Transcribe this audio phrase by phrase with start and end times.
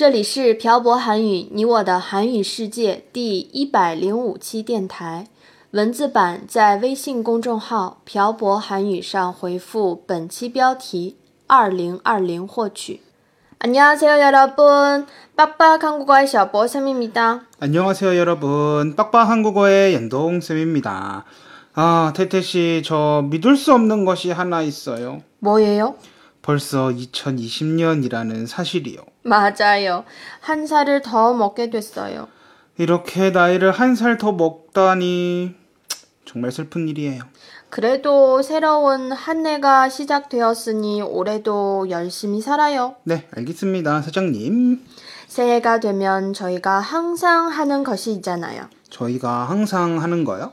[0.00, 5.26] 这里是朴博韩语，你我的韩语世界第一百零五期电台。
[5.72, 11.16] 文字版在微信公众号“朴博韩语”上回复本期标题“
[11.46, 13.00] 二零二零”获取。
[13.58, 15.06] 안녕하세요 여러분.
[15.34, 17.46] 빡빡 한국어의 셔보 쌤입니다.
[17.58, 18.94] 안녕하세요, 여러분.
[18.94, 21.24] 빡빡 한국어의 연동쌤입니다.
[21.74, 25.22] 아, 태태씨, 저 믿을 수 없는 것이 하나 있어요.
[25.40, 25.96] 뭐예요?
[26.42, 29.00] 벌써 2020년이라는 사실이요.
[29.23, 30.03] 맞아요.
[30.39, 32.27] 한 살을 더 먹게 됐어요.
[32.77, 35.55] 이렇게 나이를 한 살 더 먹다니,
[36.25, 37.23] 정말 슬픈 일이에요.
[37.69, 42.95] 그래도 새로운 한 해가 시작되었으니 올해도 열심히 살아요.
[43.03, 44.83] 네, 알겠습니다, 사장님.
[45.27, 48.63] 새해가 되면 저희가 항상 하는 것이 있잖아요.
[48.89, 50.51] 저희가 항상 하는 거요?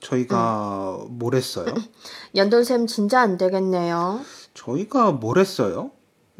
[0.00, 1.74] 저희가 뭘 했어요?
[2.36, 4.20] 연돈쌤 진짜 안 되겠네요.
[4.54, 5.90] 저희가 뭘 했어요?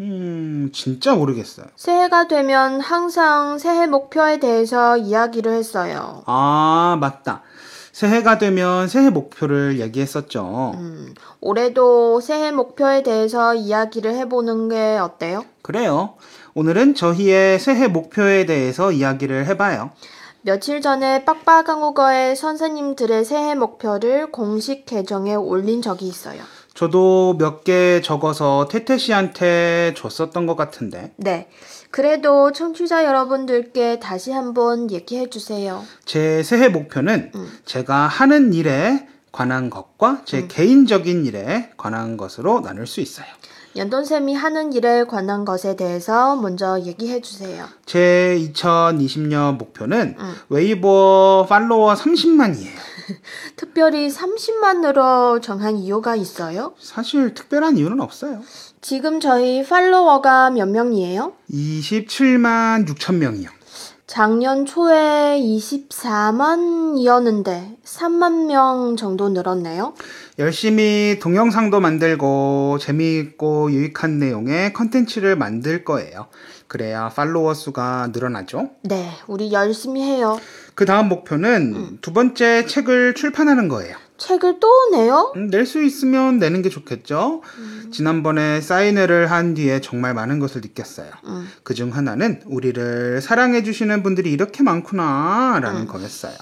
[0.00, 1.66] 음, 진짜 모르겠어요.
[1.76, 6.22] 새해가 되면 항상 새해 목표에 대해서 이야기를 했어요.
[6.26, 7.42] 아, 맞다.
[7.92, 10.72] 새해가 되면 새해 목표를 얘기했었죠.
[10.76, 15.44] 음, 올해도 새해 목표에 대해서 이야기를 해보는 게 어때요?
[15.60, 16.14] 그래요.
[16.54, 19.90] 오늘은 저희의 새해 목표에 대해서 이야기를 해봐요.
[20.42, 26.42] 며칠 전에 빡빡 한 국어의 선생님들의 새해 목표를 공식 계정에 올린 적이 있어요.
[26.74, 31.12] 저도 몇 개 적어서 태태 씨한테 줬었던 것 같은데.
[31.16, 31.48] 네.
[31.90, 35.82] 그래도 청취자 여러분들께 다시 한번 얘기해 주세요.
[36.04, 37.52] 제 새해 목표는 음.
[37.64, 43.26] 제가 하는 일에 관한 것과 제 개인적인 일에 관한 것으로 나눌 수 있어요.
[43.76, 47.66] 연돈쌤이 하는 일에 관한 것에 대해서 먼저 얘기해 주세요.
[47.86, 50.34] 제 2020년 목표는 음.
[50.48, 52.70] 웨이보 팔로워 30만이에요.
[53.56, 56.74] 특별히 30만으로 정한 이유가 있어요?
[56.80, 58.40] 사실 특별한 이유는 없어요.
[58.80, 61.34] 지금 저희 팔로워가 몇 명이에요?
[61.52, 63.50] 27만 6천 명이요.
[64.10, 69.94] 작년 초에 24만이었는데 3만 명 정도 늘었네요.
[70.40, 76.28] 열심히 동영상도 만들고 재미있고 유익한 내용의 컨텐츠를 만들 거예요.
[76.66, 78.70] 그래야 팔로워 수가 늘어나죠.
[78.84, 80.40] 네, 우리 열심히 해요.
[80.74, 83.96] 그 다음 목표는 두 번째 책을 출판하는 거예요.
[84.16, 85.32] 책을 또 내요?
[85.36, 87.42] 음, 낼수 있으면 내는 게 좋겠죠.
[87.92, 91.10] 지난번에 사인회를 한 뒤에 정말 많은 것을 느꼈어요.
[91.26, 91.48] 음.
[91.64, 95.86] 그중 하나는 우리를 사랑해주시는 분들이 이렇게 많구나라는 음.
[95.86, 96.34] 거였어요.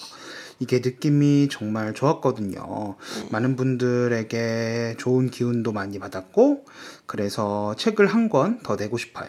[0.59, 2.97] 이게 느낌이 정말 좋았거든요.
[3.31, 6.65] 많은 분들에게 좋은 기운도 많이 받았고,
[7.07, 9.29] 그래서 책을 한 권 더 내고 싶어요.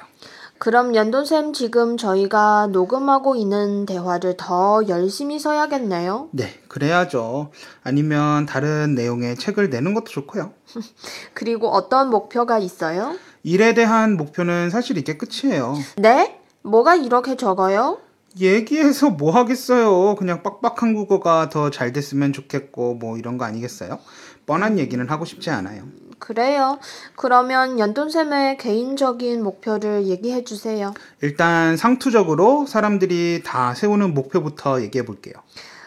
[0.57, 6.29] 그럼 연돈쌤 지금 저희가 녹음하고 있는 대화를 더 열심히 써야겠네요.
[6.33, 7.51] 네, 그래야죠.
[7.81, 10.51] 아니면 다른 내용의 책을 내는 것도 좋고요.
[11.33, 13.15] 그리고 어떤 목표가 있어요?
[13.43, 15.75] 일에 대한 목표는 사실 이게 끝이에요.
[15.97, 16.41] 네?
[16.63, 17.99] 뭐가 이렇게 적어요?
[18.39, 20.15] 얘기해서 뭐 하겠어요.
[20.15, 23.99] 그냥 빡빡 한 국어가 더 잘 됐으면 좋겠고, 뭐 이런 거 아니겠어요?
[24.45, 25.83] 뻔한 얘기는 하고 싶지 않아요.
[26.19, 26.79] 그래요.
[27.15, 30.93] 그러면 연돈쌤의 개인적인 목표를 얘기해 주세요.
[31.21, 35.33] 일단 상투적으로 사람들이 다 세우는 목표부터 얘기해 볼게요.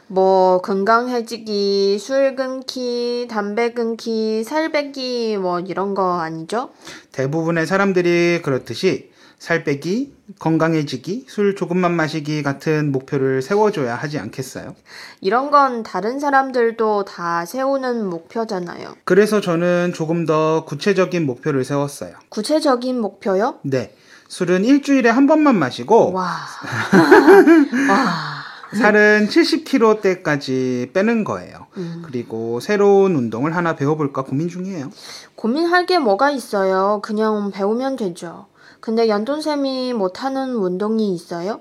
[0.07, 6.71] 뭐 건강해지기, 술 끊기, 담배 끊기, 살 빼기 뭐 이런 거 아니죠?
[7.13, 9.11] 대부분의 사람들이 그렇듯이
[9.43, 14.77] 살 빼기, 건강해지기, 술 조금만 마시기 같은 목표를 세워줘야 하지 않겠어요?
[15.21, 18.95] 이런 건 다른 사람들도 다 세우는 목표잖아요.
[19.03, 22.15] 그래서 저는 조금 더 구체적인 목표를 세웠어요.
[22.29, 23.59] 구체적인 목표요?
[23.63, 23.97] 네.
[24.29, 26.23] 술은 일주일에 한 번만 마시고, 와.
[27.91, 28.79] 와.
[28.79, 31.67] 살은 70kg대까지 빼는 거예요.
[31.79, 32.03] 음.
[32.07, 34.89] 그리고 새로운 운동을 하나 배워볼까 고민 중이에요.
[35.35, 37.01] 고민할 게 뭐가 있어요?
[37.03, 38.47] 그냥 배우면 되죠.
[38.83, 41.61] 근데 연돈쌤이 못하는 운동이 있어요?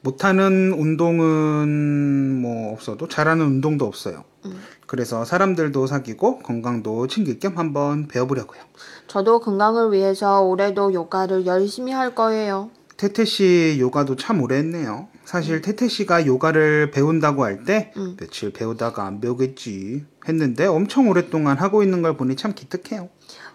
[0.00, 4.24] 못하는 운동은 뭐 없어도 잘하는 운동도 없어요.
[4.46, 4.60] 음.
[4.86, 8.60] 그래서 사람들도 사귀고 건강도 챙길 겸 한번 배워보려고요.
[9.06, 12.70] 저도 건강을 위해서 올해도 요가를 열심히 할 거예요.
[12.96, 15.06] 태태 씨 요가도 참 오래 했네요.
[15.26, 18.16] 사실 태태 씨가 요가를 배운다고 할때 음.
[18.18, 23.08] 며칠 배우다가 안 배우겠지 했는데 엄청 오랫동안 하고 있는 걸 보니 참 기특해요.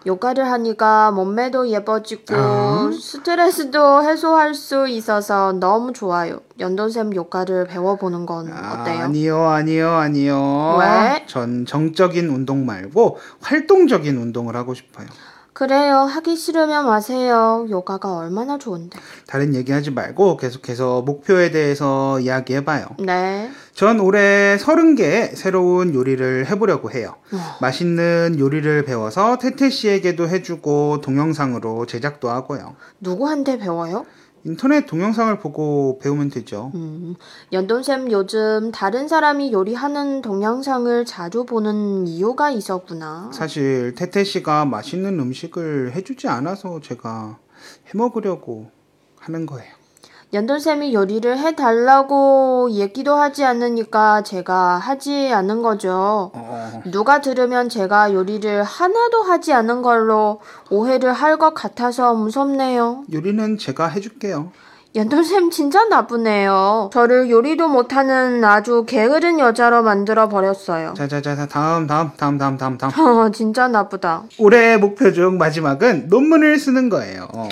[0.06, 2.90] 요가를 하니까 몸매도 예뻐지고 아.
[2.92, 6.40] 스트레스도 해소할 수 있어서 너무 좋아요.
[6.60, 9.04] 연돈쌤 요가를 배워보는 건 어때요?
[9.04, 10.76] 아니요, 아니요, 아니요.
[10.78, 11.24] 왜?
[11.26, 15.06] 전 정적인 운동 말고 활동적인 운동을 하고 싶어요.
[15.52, 15.98] 그래요.
[15.98, 17.66] 하기 싫으면 마세요.
[17.68, 18.98] 요가가 얼마나 좋은데.
[19.26, 22.86] 다른 얘기하지 말고 계속해서 목표에 대해서 이야기해봐요.
[23.00, 23.50] 네.
[23.74, 27.16] 전 올해 30개의 새로운 요리를 해보려고 해요.
[27.60, 32.74] 맛있는 요리를 배워서 태태 씨에게도 해주고 동영상으로 제작도 하고요.
[33.00, 34.06] 누구한테 배워요?
[34.44, 36.72] 인터넷 동영상을 보고 배우면 되죠.
[36.74, 37.14] 음,
[37.52, 43.30] 연돈쌤 요즘 다른 사람이 요리하는 동영상을 자주 보는 이유가 있었구나.
[43.32, 47.38] 사실 태태 씨가 맛있는 음식을 해주지 않아서 제가
[47.86, 48.70] 해먹으려고
[49.18, 49.81] 하는 거예요.
[50.32, 56.30] 연돈쌤이 요리를 해달라고 얘기도 하지 않으니까 제가 하지 않은 거죠.
[56.32, 60.40] 어, 누가 들으면 제가 요리를 하나도 하지 않은 걸로
[60.70, 63.04] 오해를 할 것 같아서 무섭네요.
[63.12, 64.52] 요리는 제가 해줄게요.
[64.94, 66.90] 연돈쌤 진짜 나쁘네요.
[66.92, 70.92] 저를 요리도 못하는 아주 게으른 여자로 만들어 버렸어요.
[70.94, 72.92] 자자자 다음 다음 다음 다음 다음 다음.
[72.98, 74.24] 어, 진짜 나쁘다.
[74.38, 77.28] 올해 목표 중 마지막은 논문을 쓰는 거예요.
[77.34, 77.48] 어.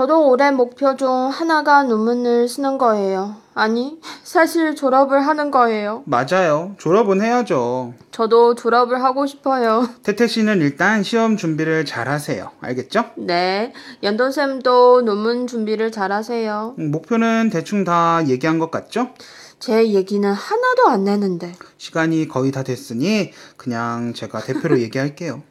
[0.00, 3.36] 저도 올해 목표 중 하나가 논문을 쓰는 거예요.
[3.54, 6.02] 아니, 사실 졸업을 하는 거예요.
[6.06, 6.74] 맞아요.
[6.78, 7.94] 졸업은 해야죠.
[8.12, 9.88] 저도 졸업을 하고 싶어요.
[10.02, 12.50] 태태 씨는 일단 시험 준비를 잘 하세요.
[12.60, 13.06] 알겠죠?
[13.16, 16.74] 네, 연돈쌤도 논문 준비를 잘 하세요.
[16.78, 19.10] 음, 목표는 대충 다 얘기한 것 같죠?
[19.58, 21.52] 제 얘기는 하나도 안 내는데.
[21.76, 25.42] 시간이 거의 다 됐으니 그냥 제가 대표로 얘기할게요.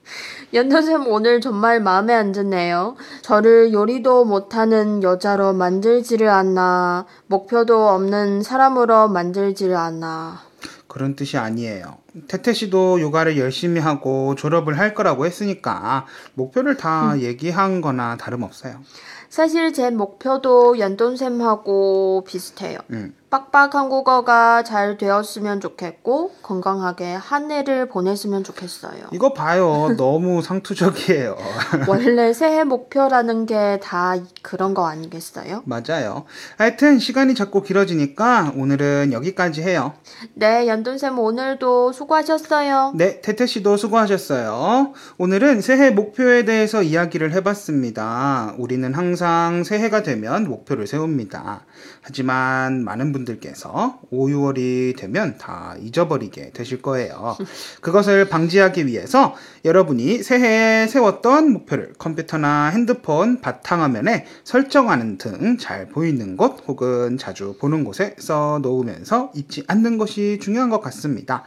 [0.52, 2.96] 연돈쌤 오늘 정말 마음에 안 드네요.
[3.22, 10.42] 저를 요리도 못하는 여자로 만들지를 않나, 목표도 없는 사람으로 만들지를 않나.
[10.88, 11.98] 그런 뜻이 아니에요.
[12.28, 18.82] 태태 씨도 요가를 열심히 하고 졸업을 할 거라고 했으니까 목표를 다 얘기한 거나 다름없어요.
[19.30, 22.80] 사실 제 목표도 연돈쌤하고 비슷해요.
[22.90, 23.14] 음.
[23.30, 29.10] 빡빡 한국어가 잘 되었으면 좋겠고 건강하게 한 해를 보냈으면 좋겠어요.
[29.12, 29.94] 이거 봐요.
[29.98, 31.38] 너무 상투적이에요.
[31.88, 35.64] 원래 새해 목표라는 게 다 그런 거 아니겠어요?
[35.66, 36.26] 맞아요.
[36.58, 39.94] 하여튼 시간이 자꾸 길어지니까 오늘은 여기까지 해요.
[40.34, 42.94] 네, 연돈쌤 오늘도 수고하셨어요.
[42.96, 44.94] 네, 태태 씨도 수고하셨어요.
[45.18, 48.56] 오늘은 새해 목표에 대해서 이야기를 해봤습니다.
[48.58, 51.66] 우리는 항상 새해가 되면 목표를 세웁니다.
[52.02, 57.38] 하지만 많은 분 들께서 5, 6월이 되면 다 잊어버리게 되실 거예요.
[57.82, 59.36] 그것을 방지하기 위해서
[59.66, 67.84] 여러분이 새해에 세웠던 목표를 컴퓨터나 핸드폰 바탕화면에 설정하는 등 잘 보이는 곳 혹은 자주 보는
[67.84, 71.44] 곳에 써 놓으면서 잊지 않는 것이 중요한 것 같습니다.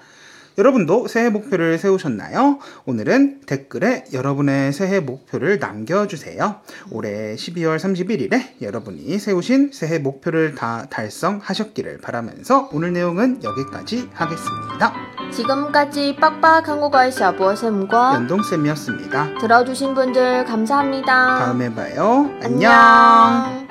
[0.59, 2.59] 여러분도 새해 목표를 세우셨나요?
[2.85, 6.57] 오늘은 댓글에 여러분의 새해 목표를 남겨주세요.
[6.91, 14.93] 올해 12월 31일에 여러분이 세우신 새해 목표를 다 달성하셨기를 바라면서 오늘 내용은 여기까지 하겠습니다.
[15.33, 19.39] 지금까지 빡빡 한국어의 샤보쌤과 연동쌤이었습니다.
[19.41, 21.39] 들어주신 분들 감사합니다.
[21.39, 22.31] 다음에 봐요.
[22.43, 22.73] 안녕.
[22.73, 23.62] 안녕.